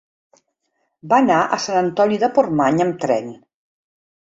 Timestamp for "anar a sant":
1.25-1.79